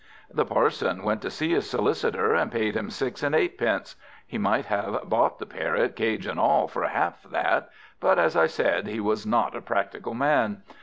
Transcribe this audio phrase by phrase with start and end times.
[0.33, 3.95] The Parson went to see his Solicitor, and paid him six and eightpence.
[4.25, 8.47] He might have bought the Parrot, cage and all, for half that; but, as I
[8.47, 10.63] said, he was not a practical man.